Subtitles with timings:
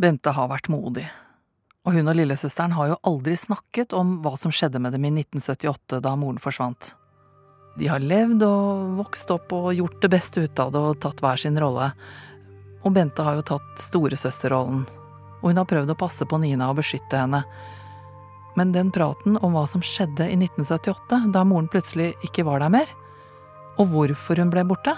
[0.00, 1.02] Bente har vært modig,
[1.84, 5.10] og hun og lillesøsteren har jo aldri snakket om hva som skjedde med dem i
[5.12, 6.94] 1978 da moren forsvant.
[7.76, 11.20] De har levd og vokst opp og gjort det beste ut av det og tatt
[11.20, 11.90] hver sin rolle,
[12.80, 14.86] og Bente har jo tatt storesøsterrollen,
[15.42, 17.44] og hun har prøvd å passe på Nina og beskytte henne.
[18.56, 22.72] Men den praten om hva som skjedde i 1978, da moren plutselig ikke var der
[22.72, 22.88] mer,
[23.76, 24.96] og hvorfor hun ble borte,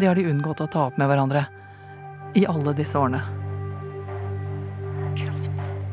[0.00, 1.44] det har de unngått å ta opp med hverandre
[2.36, 3.35] i alle disse årene.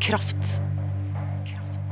[0.04, 0.36] Kraft.
[1.48, 1.92] Kraft.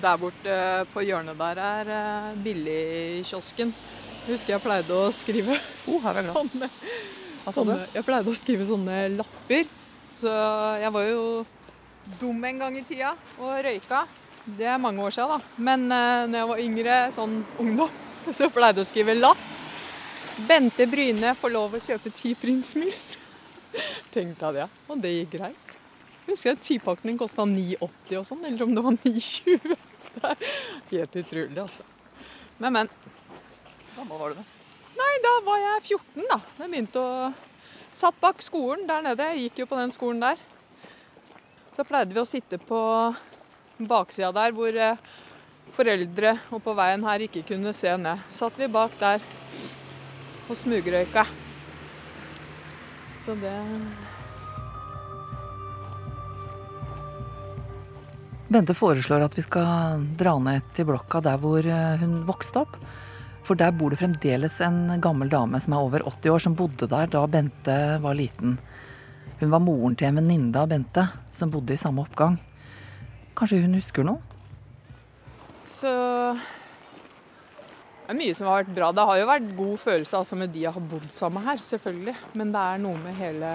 [0.00, 0.54] Der borte
[0.94, 3.74] på hjørnet der er eh, billigkiosken.
[4.30, 5.58] Husker jeg pleide å skrive
[5.92, 6.70] Oh, er sånne,
[7.44, 7.78] sånne?
[7.92, 9.68] Jeg pleide å skrive sånne lapper.
[10.22, 10.32] Så
[10.80, 11.22] jeg var jo
[12.16, 14.06] dum en gang i tida og røyka.
[14.46, 15.64] Det er mange år siden, da.
[15.68, 17.98] Men uh, når jeg var yngre, sånn ungdom,
[18.32, 19.51] så pleide jeg å skrive lapp.
[20.48, 22.92] Bente Bryne får lov å kjøpe ti prinsmil.
[24.12, 24.66] Tenkte jeg det.
[24.88, 25.76] Og det gikk greit.
[26.22, 29.76] Jeg husker at tipakning kosta 9,80 og sånn, eller om det var 9,20.
[30.12, 30.42] Det er
[30.90, 31.84] helt utrolig, altså.
[32.60, 32.90] Men, men.
[33.96, 34.44] Gammel var du da?
[34.98, 36.38] Nei, da var jeg 14, da.
[36.58, 37.32] Jeg begynte å
[37.92, 39.26] Satt bak skolen der nede.
[39.34, 40.38] Jeg gikk jo på den skolen der.
[41.76, 42.80] Så pleide vi å sitte på
[43.76, 45.02] baksida der hvor eh,
[45.76, 48.24] foreldre og på veien her ikke kunne se ned.
[48.32, 49.20] Satt vi bak der
[50.52, 51.24] og smugrøyka.
[53.22, 53.54] Så det
[58.52, 62.74] Bente foreslår at vi skal dra ned til blokka der hvor eh, hun vokste opp.
[63.46, 66.86] For der bor det fremdeles en gammel dame som er over 80 år, som bodde
[66.90, 68.58] der da Bente var liten.
[69.40, 72.36] Hun var moren til en venninne av Bente, som bodde i samme oppgang.
[73.38, 74.20] Kanskje hun husker noe?
[75.80, 75.94] Så
[78.02, 78.90] det er mye som har vært bra.
[78.92, 82.14] Det har jo vært god følelse altså, med de jeg har bodd sammen her, selvfølgelig.
[82.34, 83.52] Men det er noe med hele,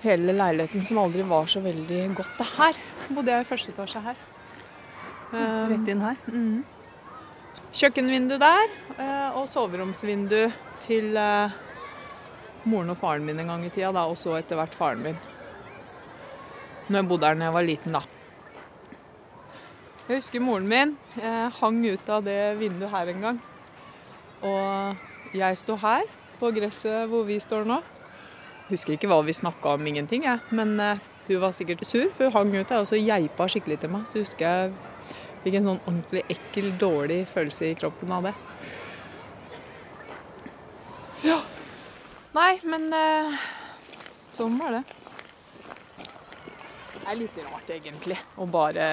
[0.00, 2.32] hele leiligheten som aldri var så veldig godt.
[2.38, 2.80] Det her
[3.12, 4.22] bodde jeg i første etasje her.
[5.30, 6.22] Eh, Rett inn her.
[7.76, 10.48] Kjøkkenvindu der, eh, og soveromsvindu
[10.82, 11.58] til eh,
[12.64, 15.20] moren og faren min en gang i tida, da, og så etter hvert faren min.
[16.88, 18.02] Når jeg bodde her da jeg var liten, da.
[20.10, 23.36] Jeg husker moren min eh, hang ut av det vinduet her en gang.
[24.42, 26.02] Og jeg sto her,
[26.40, 27.76] på gresset hvor vi står nå.
[28.72, 30.42] Husker ikke hva vi snakka om, ingenting, jeg.
[30.50, 33.78] Men eh, hun var sikkert sur, for hun hang ut der og så geipa skikkelig
[33.84, 34.10] til meg.
[34.10, 34.74] Så husker jeg
[35.44, 38.34] fikk en sånn ordentlig ekkel, dårlig følelse i kroppen av det.
[41.22, 41.38] Ja.
[42.34, 43.48] Nei, men eh,
[44.34, 44.84] sånn var det.
[46.98, 48.90] Det er litt rart, egentlig, å bare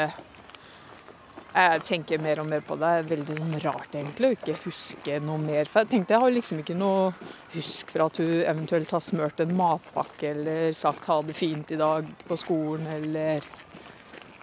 [1.57, 2.85] Jeg tenker mer og mer på det.
[2.85, 5.65] Det er veldig sånn rart, egentlig, å ikke huske noe mer.
[5.65, 7.07] For jeg tenkte jeg har liksom ikke noe
[7.55, 11.79] husk fra at hun eventuelt har smurt en matpakke eller sagt ha det fint i
[11.81, 13.41] dag på skolen, eller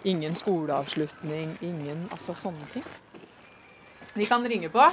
[0.03, 2.83] ingen skoleavslutning, ingen Altså sånne ting.
[4.15, 4.83] Vi kan ringe på.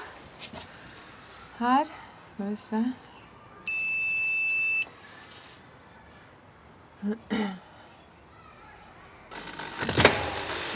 [1.59, 1.91] Her.
[2.37, 2.85] Skal vi se.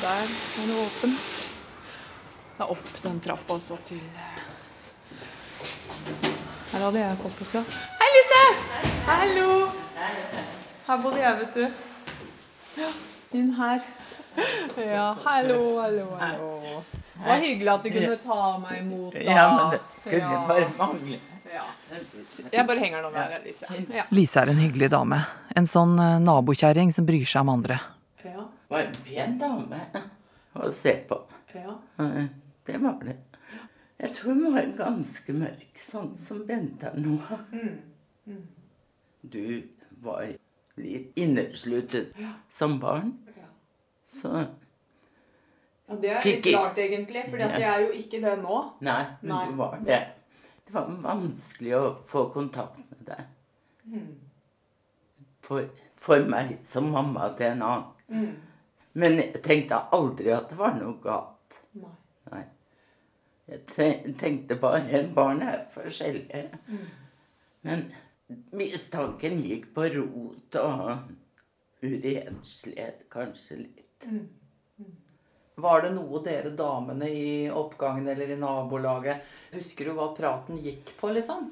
[0.06, 1.46] Der er det åpent.
[2.56, 3.98] Det er opp den trappa også til
[6.70, 7.62] Her hadde jeg postkassa.
[7.98, 8.42] Hei, Lise!
[9.08, 9.48] Hallo!
[10.86, 11.64] Her bodde jeg, vet du.
[12.78, 12.90] Ja,
[13.34, 13.82] inn her.
[14.78, 16.52] Ja, hallo, hallo, hallo.
[17.16, 19.26] Det var hyggelig at du kunne ta meg imot da.
[19.26, 20.44] Ja, men det skulle Ja.
[20.52, 21.18] bare mangle.
[21.56, 21.66] Ja.
[22.52, 23.66] Jeg bare henger nå der, Lise.
[23.90, 24.06] Ja.
[24.14, 25.24] Lise er en hyggelig dame.
[25.56, 27.80] En sånn eh, nabokjerring som bryr seg om andre.
[28.68, 28.76] Ja.
[28.76, 29.80] Var en pen dame
[30.54, 31.20] å se på.
[31.54, 31.76] ja.
[32.66, 33.16] Det var det.
[33.98, 37.14] Jeg tror hun var ganske mørk, sånn som Bente er nå.
[39.22, 39.62] Du
[40.02, 40.26] var
[40.76, 42.12] litt innesluttet
[42.52, 43.14] som barn.
[44.06, 44.32] Så
[45.88, 47.48] Ja, det er litt rart, egentlig, for Ja.
[47.58, 48.72] jeg er jo ikke det nå.
[48.80, 49.46] Nei, men Nei.
[49.46, 50.00] du var det.
[50.66, 53.24] Det var vanskelig å få kontakt med deg.
[53.86, 54.16] Mm.
[55.40, 58.36] For, for meg som mamma til en annen.
[58.96, 59.00] Mm.
[59.00, 61.60] Men jeg tenkte aldri at det var noe galt.
[61.76, 61.96] Nei.
[62.32, 62.44] Nei.
[63.46, 66.48] Jeg tenkte bare barn er forskjellige.
[66.66, 66.86] Mm.
[67.66, 67.84] Men
[68.56, 74.08] mistanken gikk på rot og urenslighet kanskje litt.
[75.56, 80.92] Var det noe dere damene i oppgangen eller i nabolaget Husker du hva praten gikk
[80.98, 81.46] på, liksom?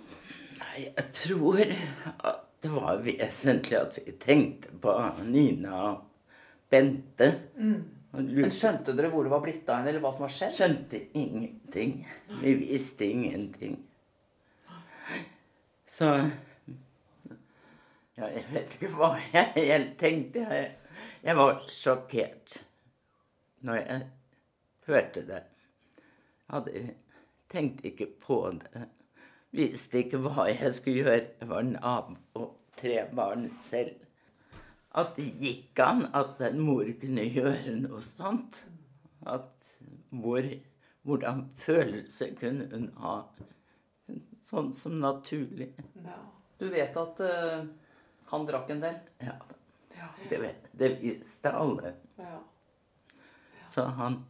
[0.58, 4.92] Nei, jeg tror at det var vesentlig at vi tenkte på
[5.24, 5.94] Nina
[6.74, 7.34] og
[8.14, 8.34] Mm.
[8.38, 10.52] Men skjønte dere hvor det var blitt av henne, eller hva som har skjedd?
[10.54, 11.96] Skjønte ingenting.
[12.42, 13.80] Vi visste ingenting.
[15.86, 16.10] Så
[18.14, 20.44] Ja, jeg vet ikke hva jeg helt tenkte.
[20.46, 20.68] Jeg,
[21.24, 22.60] jeg var sjokkert
[23.66, 24.04] når jeg
[24.86, 25.40] hørte det.
[26.52, 26.84] Hadde
[27.50, 28.84] tenkte ikke på det.
[29.54, 31.18] Visste ikke hva jeg skulle gjøre.
[31.40, 34.03] Jeg var nabo og tre barn selv.
[34.94, 38.62] At det gikk an at en mor kunne gjøre noe sånt.
[39.26, 39.74] At
[40.14, 40.46] mor
[41.04, 43.16] hvordan følelser kunne hun ha.
[44.44, 45.72] Sånn som naturlig.
[46.60, 47.64] Du vet at uh,
[48.30, 48.96] han drakk en del?
[49.24, 49.36] Ja,
[50.30, 51.94] det, det visste alle.
[53.68, 54.20] Så han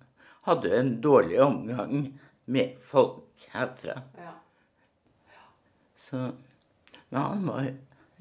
[0.46, 4.00] hadde en dårlig omgang med folk herfra.
[4.18, 4.32] Ja.
[5.96, 6.32] Så
[7.08, 7.74] Men han var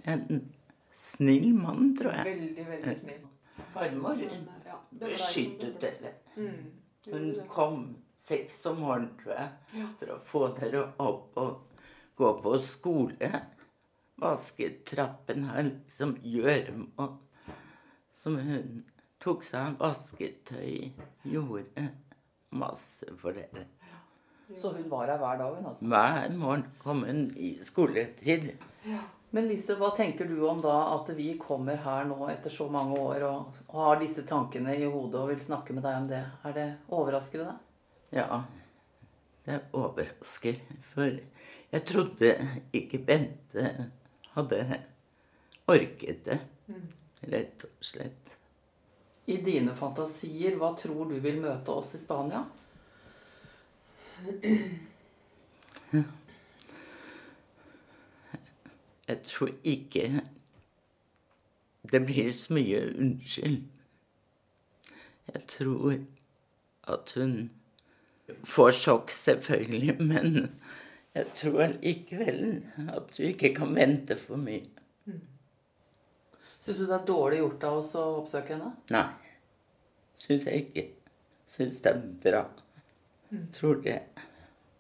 [0.04, 0.51] en
[0.94, 2.25] snill mann, tror jeg.
[2.31, 3.25] Veldig, veldig snill.
[3.74, 4.22] Farmor
[5.01, 6.13] beskyttet dere.
[7.10, 7.84] Hun kom
[8.16, 11.84] seks om morgenen, tror jeg, for å få dere opp og
[12.19, 13.31] gå på skole.
[14.24, 17.16] Vaske trappen her, liksom gjøremål.
[18.16, 18.84] Som hun
[19.24, 20.94] tok seg av vasketøy,
[21.28, 21.90] gjorde
[22.54, 23.66] masse for dere.
[24.54, 25.88] Så hun var her hver dag, altså?
[25.90, 28.51] Hver morgen kom hun i skoletid.
[29.33, 33.00] Men Lise, hva tenker du om da at vi kommer her nå etter så mange
[33.01, 36.19] år og, har disse tankene i hodet og vil snakke med deg om det?
[36.45, 37.63] Er det Overrasker det deg?
[38.13, 38.44] Ja,
[39.47, 40.62] det overrasker.
[40.94, 41.18] For
[41.74, 42.30] jeg trodde
[42.77, 43.89] ikke Bente
[44.35, 44.62] hadde
[45.74, 46.39] orket det.
[47.33, 48.38] Rett og slett.
[49.33, 52.45] I dine fantasier, hva tror du vil møte oss i Spania?
[59.07, 60.23] Jeg tror ikke
[61.91, 63.57] det blir så mye unnskyld.
[65.33, 65.97] Jeg tror
[66.94, 67.35] at hun
[68.47, 70.53] får sjokk, selvfølgelig, men
[71.13, 74.63] jeg tror likevel at du ikke kan vente for mye.
[76.63, 78.71] Syns du det er dårlig gjort av oss å oppsøke henne?
[78.95, 79.07] Nei,
[80.15, 80.85] syns jeg ikke.
[81.53, 82.44] Syns det er bra.
[83.51, 83.99] Tror det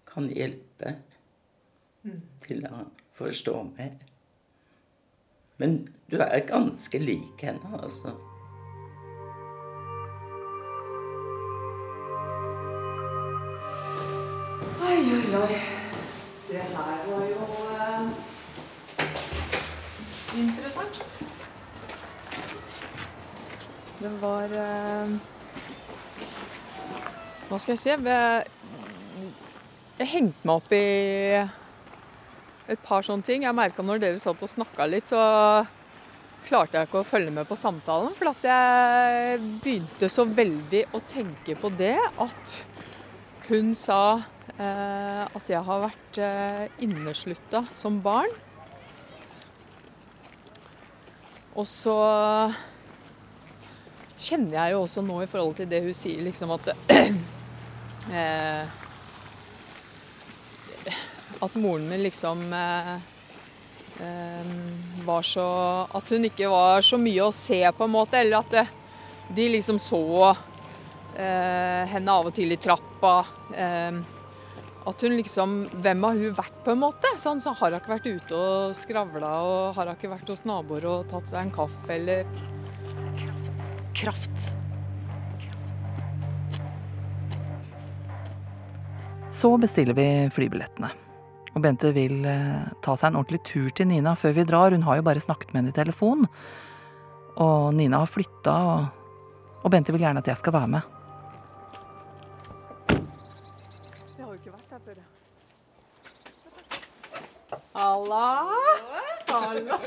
[0.07, 0.95] kan hjelpe
[2.45, 2.85] til å
[3.17, 3.97] forstå mer.
[5.57, 8.13] Men du er ganske lik henne, altså.
[14.83, 15.61] Oi, oi, oi.
[16.49, 16.75] Det her
[17.07, 18.01] var jo eh,
[20.39, 21.23] interessant.
[23.99, 25.13] Det var eh,
[27.49, 27.89] Hva skal jeg si?
[29.99, 30.83] Jeg, hengte meg opp i
[32.71, 33.43] et par sånne ting.
[33.47, 35.21] Jeg merka når dere satt og snakka litt, så
[36.43, 38.13] klarte jeg ikke å følge med på samtalen.
[38.17, 42.59] For at jeg begynte så veldig å tenke på det at
[43.49, 44.23] hun sa
[44.57, 48.31] eh, at jeg har vært eh, inneslutta som barn.
[51.53, 51.97] Og så
[54.23, 56.71] kjenner jeg jo også nå i forhold til det hun sier, liksom at
[58.17, 58.63] eh,
[61.43, 62.93] At moren min liksom eh,
[64.05, 64.53] eh,
[65.05, 65.47] var så
[65.91, 68.21] At hun ikke var så mye å se, på en måte.
[68.21, 68.65] Eller at det,
[69.35, 73.15] de liksom så eh, henne av og til i trappa.
[73.55, 73.99] Eh,
[74.83, 77.13] at hun liksom Hvem har hun vært, på en måte?
[77.19, 80.43] Sånn, så har hun ikke vært ute og skravla, og har hun ikke vært hos
[80.47, 82.27] naboer og tatt seg en kaffe, eller
[83.93, 84.49] Kraft.
[89.31, 90.89] Så bestiller vi flybillettene.
[91.53, 94.73] Og Bente vil eh, ta seg en ordentlig tur til Nina før vi drar.
[94.73, 96.25] Hun har jo bare snakket med henne i telefon.
[97.43, 100.81] Og Nina har flytta, og, og Bente vil gjerne at jeg skal være med.
[102.93, 104.97] Jeg har jo ikke vært her før.
[107.77, 108.25] Halla!
[109.29, 109.79] Halla!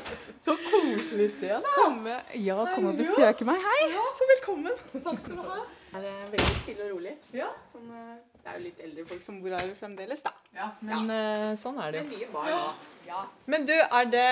[0.43, 1.75] Så koselig sted, da.
[1.81, 3.59] Komme, ja, kom og besøke meg.
[3.63, 4.75] Hei, så velkommen.
[4.95, 5.61] Takk skal du ha.
[5.97, 7.15] Det er veldig stille og rolig.
[7.35, 7.51] Ja.
[7.67, 10.31] Sånn, eh, det er jo litt eldre folk som bor her fremdeles, da.
[10.55, 11.55] Ja, men ja.
[11.59, 12.29] sånn er det Men jo.
[12.31, 12.77] barn.
[13.09, 13.25] Ja.
[13.51, 14.29] Men du, er det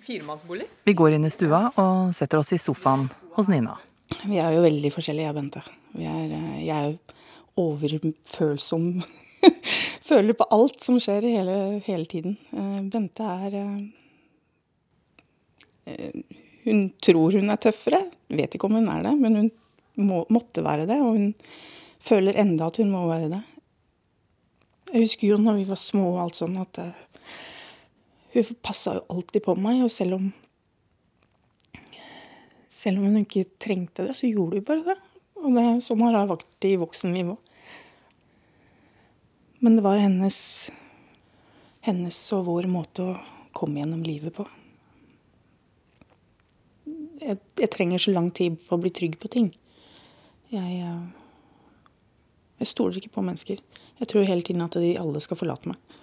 [0.00, 0.64] firemannsbolig?
[0.88, 3.04] Vi går inn i stua og setter oss i sofaen
[3.36, 3.76] hos Nina.
[4.24, 5.62] Vi er jo veldig forskjellige, jeg og Bente.
[5.92, 7.18] Vi er, eh, jeg er jo
[7.60, 8.88] overfølsom.
[10.08, 12.38] Føler på alt som skjer hele, hele tiden.
[12.56, 13.80] Eh, Bente er eh,
[15.92, 18.00] eh, Hun tror hun er tøffere.
[18.32, 19.52] Vet ikke om hun er det, men hun
[20.08, 20.98] må, måtte være det.
[21.04, 21.30] Og hun
[22.00, 23.44] føler enda at hun må være det.
[24.88, 27.32] Jeg husker jo når vi var små og alt sånn, at uh,
[28.34, 29.82] hun passa jo alltid på meg.
[29.84, 30.30] Og selv om
[32.78, 34.98] selv om hun ikke trengte det, så gjorde hun bare det.
[35.38, 37.44] Og det, sånn har det vært i voksenlivet òg.
[39.58, 40.38] Men det var hennes,
[41.82, 43.16] hennes og vår måte å
[43.56, 44.46] komme gjennom livet på.
[47.18, 49.48] Jeg, jeg trenger så lang tid på å bli trygg på ting.
[50.54, 51.17] Jeg, eh,
[52.58, 53.60] jeg stoler ikke på mennesker.
[53.98, 55.98] Jeg tror hele tiden at de alle skal forlate meg.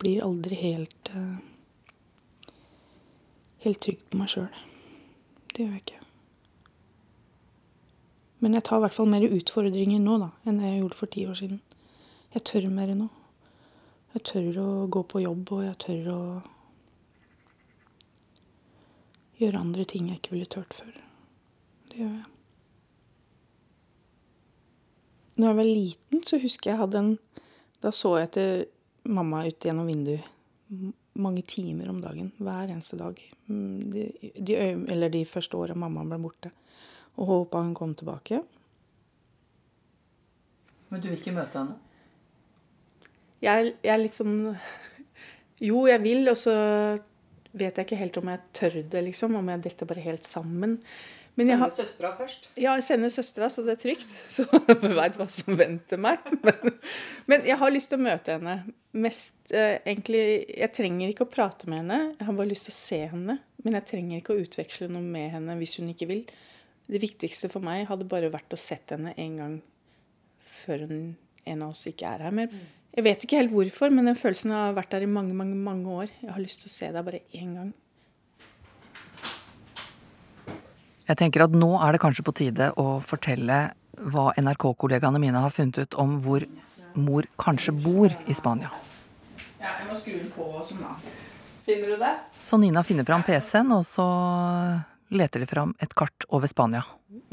[0.00, 1.38] Blir aldri helt uh,
[3.64, 4.48] helt trygg på meg sjøl.
[5.50, 6.00] Det gjør jeg ikke.
[8.40, 11.26] Men jeg tar i hvert fall mer utfordringer nå da, enn jeg gjorde for ti
[11.28, 11.60] år siden.
[12.32, 13.10] Jeg tør mer nå.
[14.14, 16.20] Jeg tør å gå på jobb, og jeg tør å
[19.40, 20.94] gjøre andre ting jeg ikke ville turt før.
[21.90, 22.28] Det gjør jeg.
[25.40, 27.10] Når jeg var liten, så husker jeg hadde en
[27.80, 28.64] Da så jeg etter
[29.08, 30.26] mamma ut gjennom vinduet
[31.20, 32.30] mange timer om dagen.
[32.38, 33.18] Hver eneste dag.
[33.46, 34.06] Mm, de,
[34.36, 34.56] de,
[34.92, 36.52] eller de første åra mamma ble borte.
[37.18, 38.42] Og håpa hun kom tilbake.
[40.90, 41.78] Men du vil ikke møte henne?
[43.40, 44.34] Jeg, jeg er litt sånn
[45.64, 46.52] Jo, jeg vil, og så
[47.50, 49.36] vet jeg ikke helt om jeg tør det, liksom.
[49.36, 50.78] Om jeg detter bare helt sammen.
[51.38, 52.48] Men Sende søstera først.
[52.58, 54.10] ja, jeg sender søstera, så det er trygt.
[54.34, 56.26] Så jeg veit hva som venter meg.
[56.44, 56.74] Men,
[57.30, 58.56] men jeg har lyst til å møte henne.
[58.98, 62.74] Mest eh, egentlig Jeg trenger ikke å prate med henne, jeg har bare lyst til
[62.74, 63.38] å se henne.
[63.62, 66.24] Men jeg trenger ikke å utveksle noe med henne hvis hun ikke vil.
[66.90, 69.56] Det viktigste for meg hadde bare vært å sett henne en gang
[70.60, 71.04] før hun,
[71.46, 72.50] en av oss ikke er her mer.
[72.90, 75.94] Jeg vet ikke helt hvorfor, men den følelsen har vært der i mange, mange, mange
[76.02, 76.10] år.
[76.24, 77.70] Jeg har lyst til å se deg bare én gang.
[81.10, 83.56] Jeg tenker at nå er det kanskje på tide å fortelle
[84.14, 86.44] hva NRK-kollegaene mine har funnet ut om hvor
[86.94, 88.70] mor kanskje bor i Spania.
[89.58, 90.94] Ja, jeg må skru den på sånn, da.
[91.66, 92.12] Finner du det?
[92.46, 94.06] Så Nina finner fram PC-en, og så
[95.10, 96.84] leter de fram et kart over Spania.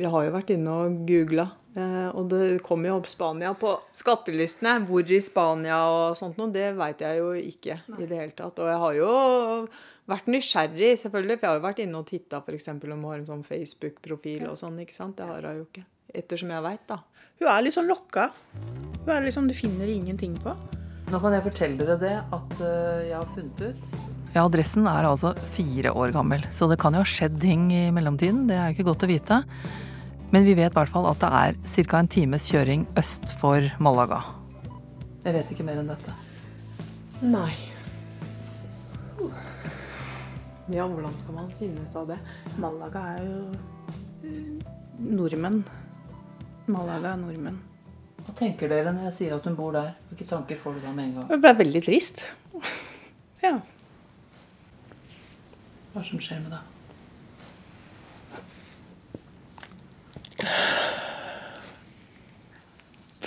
[0.01, 1.45] Jeg har jo vært inne og googla,
[1.77, 4.79] eh, og det kommer jo opp Spania på skattelistene.
[4.89, 8.57] Hvor i Spania og sånt noe, det veit jeg jo ikke i det hele tatt.
[8.57, 9.13] Og jeg har jo
[10.07, 12.69] vært nysgjerrig, selvfølgelig, for jeg har jo vært inne og titta f.eks.
[12.71, 15.17] om hun har en sånn Facebook-profil og sånn, ikke sant.
[15.19, 15.85] Det har hun jo ikke.
[16.17, 17.01] Ettersom jeg veit, da.
[17.37, 18.29] Hun er litt sånn lokka.
[19.03, 20.55] Hun er liksom, Du finner ingenting på.
[21.07, 25.07] Nå kan jeg fortelle dere det at øh, jeg har funnet ut Ja, adressen er
[25.07, 28.43] altså fire år gammel, så det kan jo ha skjedd ting i mellomtiden.
[28.49, 29.37] Det er jo ikke godt å vite.
[30.35, 32.01] Men vi vet i hvert fall at det er ca.
[32.01, 34.19] en times kjøring øst for Malaga.
[35.23, 36.15] Jeg vet ikke mer enn dette.
[37.23, 37.55] Nei.
[40.69, 42.17] Ja, hvordan skal man finne ut av det?
[42.59, 43.37] Malaga er jo
[44.27, 45.61] eh, nordmenn.
[46.67, 47.59] Malaga er nordmenn.
[48.25, 49.93] Hva tenker dere når jeg sier at hun bor der?
[50.09, 51.29] Hvilke tanker får du da med en gang?
[51.31, 52.25] Det ble veldig trist.
[53.37, 53.51] Ja.
[55.93, 56.63] Hva som skjer med deg?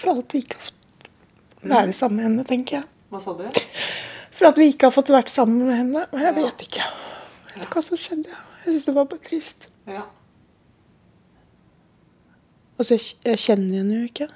[0.00, 2.88] For at vi ikke har fått være sammen med henne, tenker jeg.
[3.14, 3.46] Hva sa du?
[4.34, 6.04] For at vi ikke har fått vært sammen med henne.
[6.16, 6.90] Jeg vet ikke.
[7.60, 8.32] Vet hva som skjedde.
[8.64, 9.60] Jeg syns det var bare trist.
[9.88, 10.02] Ja.
[12.80, 14.28] Altså, jeg, jeg kjenner henne jo ikke.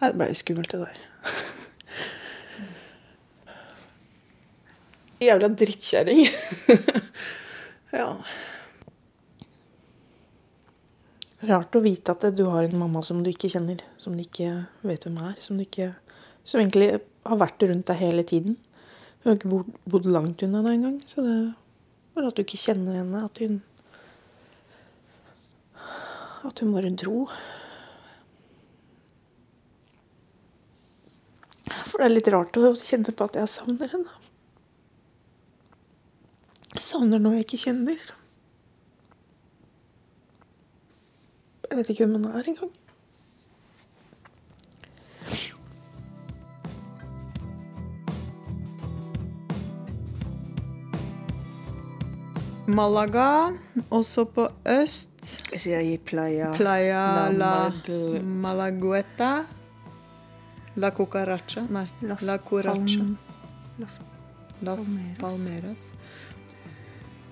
[0.00, 0.98] Det ble skummelt, det der.
[5.24, 6.20] Jævla drittkjerring.
[8.00, 8.08] ja.
[11.44, 14.64] Rart å vite at du har en mamma som du ikke kjenner, som du ikke
[14.84, 15.34] vet hvem er.
[15.44, 15.88] Som, du ikke,
[16.44, 16.88] som egentlig
[17.28, 18.56] har vært rundt deg hele tiden.
[19.24, 20.96] Hun har ikke bodd, bodd langt unna deg engang.
[21.08, 21.34] Så det
[22.12, 23.62] bare at du ikke kjenner henne, at hun
[26.44, 27.22] At hun bare dro.
[31.88, 34.12] For det er litt rart å kjenne på at jeg savner henne.
[36.74, 38.04] Jeg savner noe jeg ikke kjenner.
[41.64, 42.76] Jeg vet ikke hvem hun er engang.
[52.66, 53.50] Malaga,
[53.90, 54.48] også på
[54.82, 55.42] øst.
[56.04, 57.72] Playa Playa la la
[58.22, 59.44] Malagueta.
[60.76, 61.60] La Cucaracha.
[61.70, 63.00] Nei, Las La Curacha.
[63.78, 64.00] Las
[64.62, 64.80] Las
[65.18, 65.18] Palmeras.
[65.18, 65.92] Palmeras.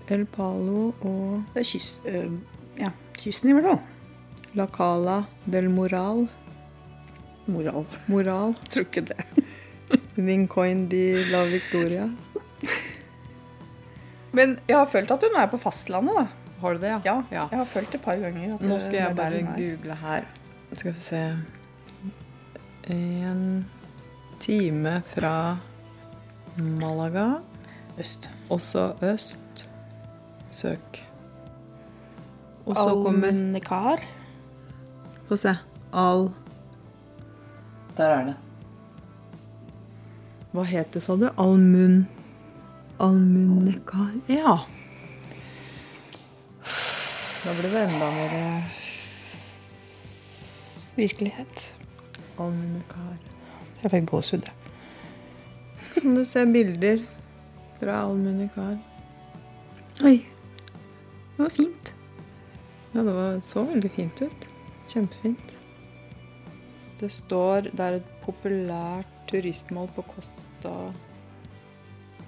[0.09, 2.31] El Palo og Det er kyst, øh,
[2.79, 3.81] ja, kysten i hvert fall.
[4.55, 5.23] La Cala
[5.53, 6.29] del Moral.
[7.47, 7.87] Moral.
[8.09, 8.55] Moral.
[8.71, 9.45] Tror ikke det.
[10.17, 12.11] Vincoin de la Victoria.
[14.33, 16.27] Men jeg har følt at hun er på fastlandet, da.
[16.63, 17.01] Har du det, ja?
[17.05, 17.49] Ja, Ja.
[17.51, 18.55] jeg har følt det et par ganger.
[18.55, 20.25] At Nå skal jeg bare google her.
[20.73, 21.23] Skal vi se
[22.91, 23.65] En
[24.41, 25.57] time fra
[26.57, 27.41] Malaga.
[27.99, 28.31] Øst.
[28.51, 29.69] Også øst.
[30.51, 31.03] Søk.
[32.67, 34.01] Og så kommer Alnekar.
[35.29, 35.57] Få se.
[35.93, 36.31] Al...
[37.97, 38.35] Der er det.
[40.53, 41.29] Hva het det, sa du?
[41.39, 42.07] Almun...
[42.99, 44.59] Almunekar Ja.
[47.43, 48.81] Da ble det enda mer eh,
[50.95, 51.73] Virkelighet.
[52.39, 53.17] almunekar.
[53.83, 54.45] Jeg fikk gåsehud.
[54.47, 54.55] jeg.
[56.03, 57.03] Kan du se bilder
[57.81, 58.77] fra almunekar?
[60.05, 60.19] Oi.
[61.37, 61.93] Det var fint.
[62.95, 64.47] Ja, det var, så veldig fint ut.
[64.93, 65.53] Kjempefint.
[67.01, 70.93] Det står Det er et populært turistmål på Costa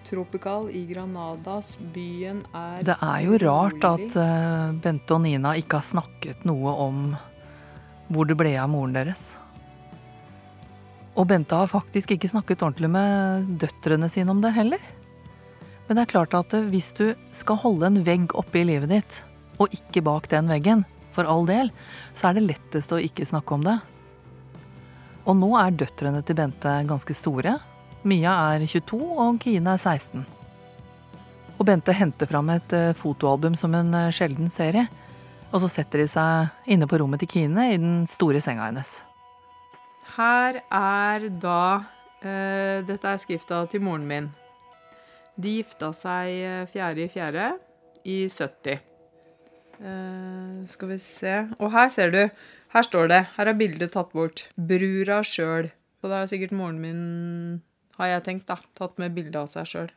[0.04, 1.74] Tropical i Granadas.
[1.94, 6.74] Byen er Det er jo rart at eh, Bente og Nina ikke har snakket noe
[6.84, 7.06] om
[8.12, 9.32] hvor det ble av moren deres.
[11.14, 14.82] Og Bente har faktisk ikke snakket ordentlig med døtrene sine om det heller.
[15.86, 18.92] Men det er klart at eh, hvis du skal holde en vegg oppe i livet
[18.92, 19.20] ditt,
[19.62, 20.84] og ikke bak den veggen,
[21.14, 21.70] for all del,
[22.10, 23.76] så er det lettest å ikke snakke om det.
[25.24, 27.54] Og nå er døtrene til Bente ganske store.
[28.04, 30.26] Mia er 22, og Kine er 16.
[31.56, 34.84] Og Bente henter fram et eh, fotoalbum som hun eh, sjelden ser i.
[35.54, 38.98] Og så setter de seg inne på rommet til Kine i den store senga hennes.
[40.14, 44.26] Her er da uh, Dette er skrifta til moren min.
[45.34, 47.46] De gifta seg eh, fjerde i fjerde
[48.04, 48.82] i 70.
[49.74, 52.20] Uh, skal vi se Og her ser du.
[52.74, 53.22] Her står det.
[53.38, 54.48] Her er bildet tatt bort.
[54.54, 55.72] Brura sjøl.
[55.98, 57.02] Så det er sikkert moren min,
[57.98, 59.90] har jeg tenkt, da, tatt med bilde av seg sjøl.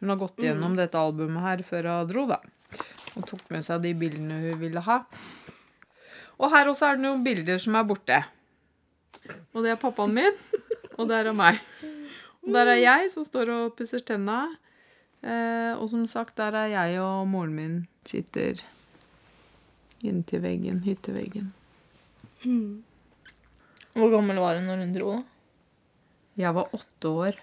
[0.00, 2.40] Hun har gått gjennom dette albumet her før hun dro, da.
[3.14, 5.02] Og tok med seg de bildene hun ville ha.
[6.40, 8.18] Og her også er det noen bilder som er borte.
[9.52, 10.38] Og det er pappaen min,
[10.96, 11.60] og der er meg.
[12.42, 14.44] Og der er jeg som står og pusser tenna.
[15.22, 17.76] Eh, og som sagt, der er jeg og moren min
[18.08, 18.58] sitter
[20.02, 21.52] inntil veggen, hytteveggen.
[23.94, 25.31] Hvor gammel var hun når hun dro, da?
[26.38, 27.40] Jeg var åtte år.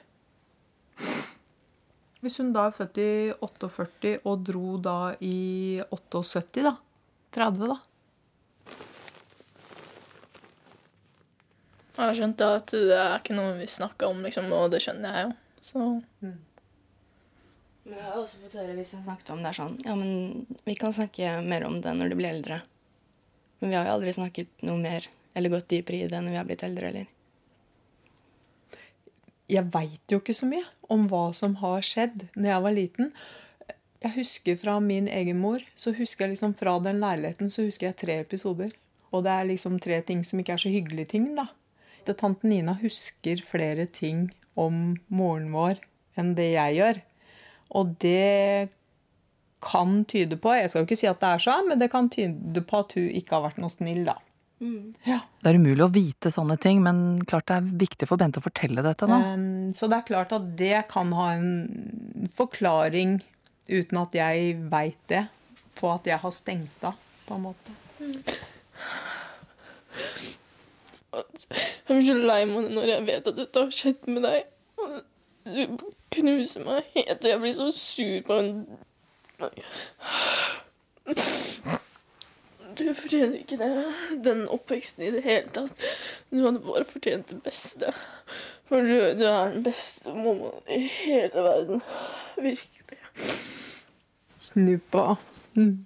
[2.20, 6.74] Hvis hun da er født i 48 og dro da i 78, da.
[7.36, 7.78] 30, da.
[12.00, 15.16] Jeg har skjønt at det er ikke noe vi snakker om, liksom, og det skjønner
[15.16, 15.32] jeg jo.
[15.60, 15.86] Så
[16.24, 20.46] Men jeg har også fått høre hvis vi snakket om det er sånn Ja, men
[20.64, 22.62] vi kan snakke mer om det når du blir eldre.
[23.60, 26.40] Men vi har jo aldri snakket noe mer eller gått dypere i det når vi
[26.40, 27.19] har blitt eldre, eller?
[29.50, 33.12] Jeg veit jo ikke så mye om hva som har skjedd når jeg var liten.
[34.00, 37.90] Jeg husker fra min egen mor, så husker jeg liksom fra den leiligheten så husker
[37.90, 38.72] jeg tre episoder.
[39.10, 41.50] Og det er liksom tre ting som ikke er så hyggelige ting, da.
[42.10, 45.78] Tante Nina husker flere ting om moren vår
[46.18, 47.02] enn det jeg gjør.
[47.78, 48.70] Og det
[49.62, 52.10] kan tyde på Jeg skal jo ikke si at det er sånn, men det kan
[52.10, 54.16] tyde på at hun ikke har vært noe snill, da.
[54.60, 55.22] Ja.
[55.40, 58.44] Det er umulig å vite sånne ting, men klart det er viktig for Bente å
[58.44, 59.20] fortelle dette, nå.
[59.24, 63.20] Um, så det er klart at det kan ha en forklaring,
[63.70, 65.26] uten at jeg veit det,
[65.80, 67.78] på at jeg har stengt av, på en måte.
[71.10, 71.24] Jeg
[71.88, 74.40] blir så lei meg når jeg vet at dette har skjedd med deg.
[75.50, 75.62] Du
[76.20, 78.54] knuser meg helt, og jeg blir så sur på en
[82.80, 83.70] Du fortjener ikke det.
[84.24, 85.84] Den oppveksten i det hele tatt.
[86.32, 87.92] Du hadde bare fortjent det beste.
[88.70, 91.84] For du, du er den beste mammaen i hele verden.
[92.40, 93.00] Virkelig.
[94.40, 95.18] Snuppa.
[95.58, 95.86] Mm.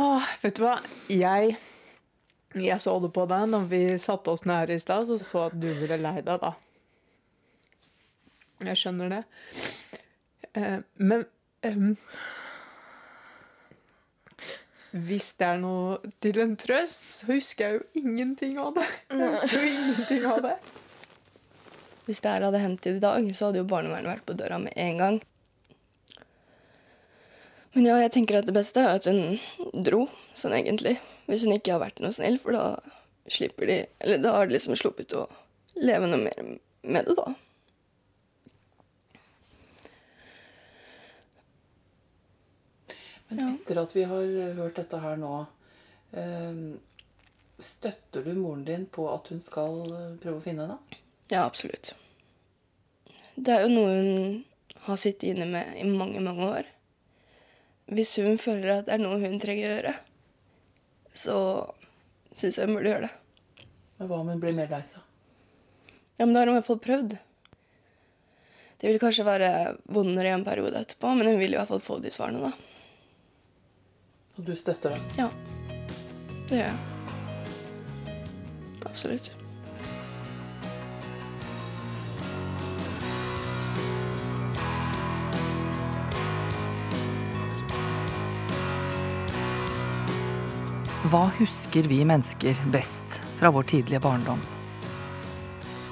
[0.00, 0.78] Ah, vet du hva?
[1.12, 1.58] Jeg,
[2.56, 5.44] jeg så det på deg når vi satte oss ned her i stad, så så
[5.50, 6.54] at du ble lei deg, da.
[8.64, 9.22] Jeg skjønner det.
[10.58, 11.24] Eh, men
[11.62, 11.96] um,
[14.90, 18.86] Hvis det er noe til en trøst, så husker jeg jo ingenting av det.
[19.12, 20.56] Jeg husker jo ingenting av det.
[22.08, 24.74] Hvis det her hadde hendt i dag, så hadde jo barnevernet vært på døra med
[24.74, 25.20] en gang.
[27.76, 29.38] Men ja, jeg tenker at det beste er at hun
[29.86, 30.96] dro, sånn egentlig.
[31.30, 32.64] Hvis hun ikke har vært noe snill, for da
[33.30, 35.28] slipper de Eller da har de liksom sluppet å
[35.78, 36.40] leve noe mer
[36.82, 37.30] med det, da.
[43.30, 45.34] Men etter at vi har hørt dette her nå,
[46.18, 46.62] eh,
[47.62, 51.00] støtter du moren din på at hun skal eh, prøve å finne henne?
[51.30, 51.94] Ja, absolutt.
[53.36, 54.44] Det er jo noe hun
[54.88, 56.70] har sittet inne med i mange, mange år.
[57.90, 59.94] Hvis hun føler at det er noe hun trenger å gjøre,
[61.14, 61.36] så
[62.38, 63.66] syns jeg hun burde gjøre det.
[63.98, 65.04] Men hva om hun blir mer lei seg?
[66.16, 67.16] Ja, men da har hun i hvert fall prøvd.
[68.80, 69.50] Det vil kanskje være
[69.92, 72.69] vondere i en periode etterpå, men hun vil i hvert fall få de svarene, da.
[74.38, 75.00] Og du støtter det?
[75.18, 75.28] Ja.
[76.48, 76.78] Det gjør jeg.
[78.86, 79.32] Absolutt.
[91.10, 94.38] Hva husker vi mennesker best fra vår tidlige barndom?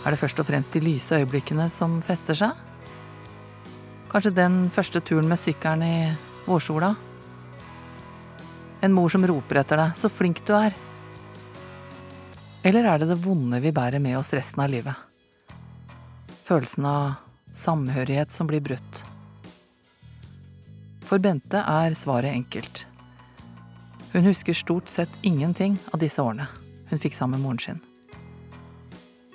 [0.07, 2.53] Er det først og fremst de lyse øyeblikkene som fester seg?
[4.12, 5.96] Kanskje den første turen med sykkelen i
[6.46, 6.94] vårsola?
[8.80, 10.74] En mor som roper etter deg 'så flink du er'?
[12.64, 14.94] Eller er det det vonde vi bærer med oss resten av livet?
[16.44, 17.14] Følelsen av
[17.52, 19.02] samhørighet som blir brutt.
[21.04, 22.84] For Bente er svaret enkelt.
[24.12, 26.48] Hun husker stort sett ingenting av disse årene
[26.88, 27.80] hun fikk sammen med moren sin.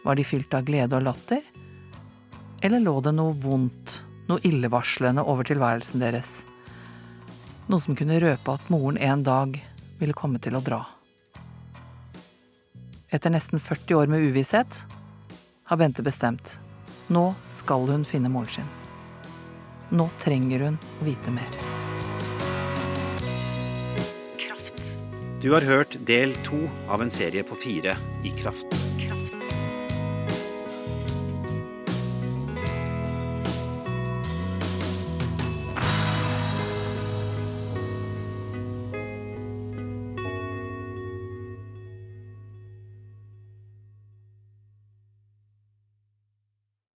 [0.04, 1.44] Var de fylt av glede og latter?
[2.62, 6.44] Eller lå det noe vondt, noe illevarslende over tilværelsen deres?
[7.72, 9.56] Noe som kunne røpe at moren en dag
[10.00, 10.82] ville komme til å dra.
[13.14, 14.84] Etter nesten 40 år med uvisshet
[15.70, 16.58] har Bente bestemt.
[17.14, 18.72] Nå skal hun finne moren sin.
[19.94, 21.62] Nå trenger hun å vite mer.
[25.44, 28.93] Du har hørt del to av en serie på fire i Kraft.